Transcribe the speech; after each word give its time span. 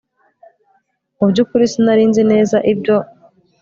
Mu 1.17 1.25
byukuri 1.31 1.65
sinari 1.71 2.03
nzi 2.09 2.23
neza 2.31 2.57
ibyo 2.71 2.97